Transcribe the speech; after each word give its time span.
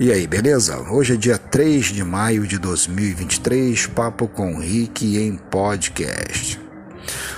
E 0.00 0.10
aí, 0.10 0.26
beleza? 0.26 0.80
Hoje 0.90 1.12
é 1.12 1.16
dia 1.18 1.36
3 1.36 1.88
de 1.88 2.02
maio 2.02 2.46
de 2.46 2.56
2023, 2.56 3.84
papo 3.88 4.26
com 4.26 4.58
Rick 4.58 5.18
em 5.18 5.36
podcast. 5.36 6.58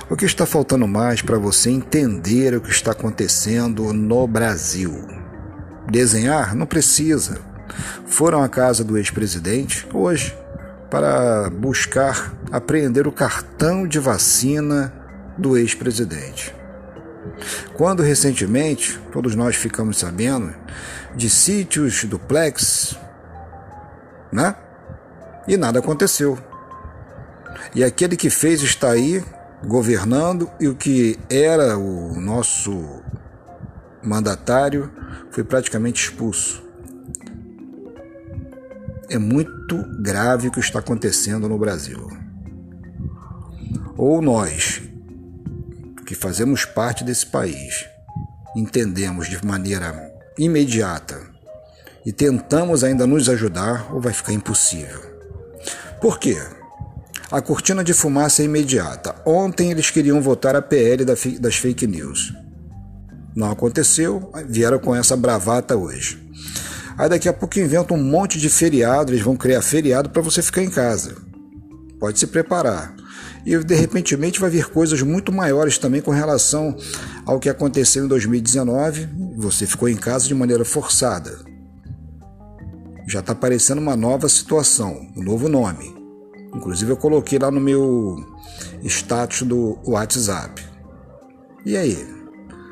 O 0.08 0.14
que 0.14 0.24
está 0.24 0.46
faltando 0.46 0.86
mais 0.86 1.20
para 1.20 1.36
você 1.38 1.70
entender 1.70 2.54
o 2.54 2.60
que 2.60 2.70
está 2.70 2.92
acontecendo 2.92 3.92
no 3.92 4.28
Brasil? 4.28 4.94
Desenhar? 5.90 6.54
Não 6.54 6.64
precisa. 6.64 7.40
Foram 8.06 8.44
à 8.44 8.48
casa 8.48 8.84
do 8.84 8.96
ex-presidente 8.96 9.84
hoje 9.92 10.32
para 10.88 11.50
buscar 11.50 12.32
apreender 12.52 13.08
o 13.08 13.12
cartão 13.12 13.88
de 13.88 13.98
vacina 13.98 14.94
do 15.36 15.58
ex-presidente. 15.58 16.54
Quando 17.74 18.02
recentemente, 18.02 18.98
todos 19.12 19.34
nós 19.34 19.56
ficamos 19.56 19.98
sabendo 19.98 20.54
de 21.14 21.28
sítios 21.28 22.04
duplex, 22.04 22.96
né? 24.32 24.56
E 25.46 25.56
nada 25.56 25.78
aconteceu. 25.78 26.38
E 27.74 27.82
aquele 27.84 28.16
que 28.16 28.30
fez 28.30 28.62
está 28.62 28.90
aí 28.90 29.22
governando 29.64 30.50
e 30.58 30.68
o 30.68 30.74
que 30.74 31.18
era 31.30 31.76
o 31.76 32.20
nosso 32.20 33.02
mandatário 34.02 34.90
foi 35.30 35.44
praticamente 35.44 36.02
expulso. 36.04 36.62
É 39.08 39.18
muito 39.18 39.76
grave 40.00 40.48
o 40.48 40.50
que 40.50 40.60
está 40.60 40.78
acontecendo 40.78 41.48
no 41.48 41.58
Brasil. 41.58 42.08
Ou 43.96 44.22
nós, 44.22 44.71
que 46.06 46.14
fazemos 46.14 46.64
parte 46.64 47.04
desse 47.04 47.26
país, 47.26 47.86
entendemos 48.56 49.28
de 49.28 49.44
maneira 49.44 50.12
imediata 50.38 51.20
e 52.04 52.12
tentamos 52.12 52.82
ainda 52.82 53.06
nos 53.06 53.28
ajudar, 53.28 53.92
ou 53.94 54.00
vai 54.00 54.12
ficar 54.12 54.32
impossível. 54.32 55.00
Por 56.00 56.18
quê? 56.18 56.36
A 57.30 57.40
cortina 57.40 57.84
de 57.84 57.94
fumaça 57.94 58.42
é 58.42 58.44
imediata. 58.44 59.14
Ontem 59.24 59.70
eles 59.70 59.90
queriam 59.90 60.20
votar 60.20 60.56
a 60.56 60.60
PL 60.60 61.04
das 61.04 61.56
fake 61.56 61.86
news. 61.86 62.34
Não 63.34 63.50
aconteceu, 63.50 64.30
vieram 64.46 64.78
com 64.78 64.94
essa 64.94 65.16
bravata 65.16 65.76
hoje. 65.76 66.20
Aí 66.98 67.08
daqui 67.08 67.28
a 67.28 67.32
pouco 67.32 67.58
inventam 67.58 67.96
um 67.96 68.02
monte 68.02 68.38
de 68.38 68.50
feriado, 68.50 69.12
eles 69.12 69.22
vão 69.22 69.36
criar 69.36 69.62
feriado 69.62 70.10
para 70.10 70.20
você 70.20 70.42
ficar 70.42 70.62
em 70.62 70.70
casa. 70.70 71.16
Pode 71.98 72.18
se 72.18 72.26
preparar 72.26 72.94
e 73.44 73.56
de 73.56 73.74
repentemente 73.74 74.40
vai 74.40 74.50
vir 74.50 74.68
coisas 74.68 75.02
muito 75.02 75.32
maiores 75.32 75.78
também 75.78 76.00
com 76.00 76.10
relação 76.10 76.76
ao 77.26 77.40
que 77.40 77.48
aconteceu 77.48 78.04
em 78.04 78.08
2019. 78.08 79.08
Você 79.36 79.66
ficou 79.66 79.88
em 79.88 79.96
casa 79.96 80.26
de 80.26 80.34
maneira 80.34 80.64
forçada. 80.64 81.38
Já 83.06 83.20
está 83.20 83.32
aparecendo 83.32 83.78
uma 83.78 83.96
nova 83.96 84.28
situação, 84.28 85.08
um 85.16 85.22
novo 85.22 85.48
nome. 85.48 85.92
Inclusive 86.54 86.92
eu 86.92 86.96
coloquei 86.96 87.38
lá 87.38 87.50
no 87.50 87.60
meu 87.60 88.16
status 88.84 89.42
do 89.42 89.78
WhatsApp. 89.84 90.62
E 91.64 91.76
aí? 91.76 92.06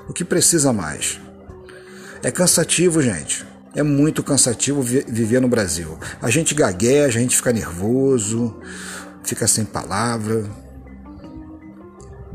O 0.08 0.12
que 0.12 0.24
precisa 0.24 0.72
mais? 0.72 1.20
É 2.22 2.30
cansativo, 2.30 3.00
gente. 3.00 3.46
É 3.74 3.82
muito 3.82 4.22
cansativo 4.22 4.82
viver 4.82 5.40
no 5.40 5.48
Brasil. 5.48 5.96
A 6.20 6.28
gente 6.28 6.54
gagueja, 6.54 7.18
a 7.18 7.22
gente 7.22 7.36
fica 7.36 7.52
nervoso, 7.52 8.56
fica 9.30 9.46
sem 9.46 9.64
palavra, 9.64 10.44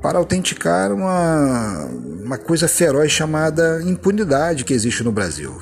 para 0.01 0.17
autenticar 0.17 0.93
uma, 0.93 1.85
uma 2.23 2.37
coisa 2.37 2.69
feroz 2.69 3.11
chamada 3.11 3.81
impunidade 3.83 4.63
que 4.63 4.73
existe 4.73 5.03
no 5.03 5.11
Brasil, 5.11 5.59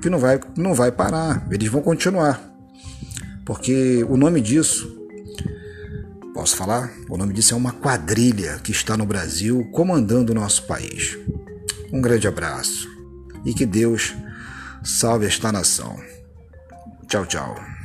que 0.00 0.08
não 0.08 0.18
vai, 0.18 0.38
não 0.56 0.74
vai 0.74 0.92
parar, 0.92 1.46
eles 1.50 1.68
vão 1.68 1.82
continuar. 1.82 2.40
Porque 3.44 4.04
o 4.08 4.16
nome 4.16 4.40
disso, 4.40 4.94
posso 6.32 6.54
falar? 6.54 6.92
O 7.08 7.16
nome 7.16 7.32
disso 7.32 7.54
é 7.54 7.56
uma 7.56 7.72
quadrilha 7.72 8.60
que 8.62 8.70
está 8.70 8.96
no 8.96 9.06
Brasil 9.06 9.68
comandando 9.72 10.30
o 10.30 10.34
nosso 10.34 10.64
país. 10.64 11.18
Um 11.92 12.00
grande 12.00 12.28
abraço 12.28 12.88
e 13.44 13.52
que 13.52 13.66
Deus 13.66 14.14
salve 14.84 15.26
esta 15.26 15.50
nação. 15.50 15.98
Tchau, 17.08 17.26
tchau. 17.26 17.77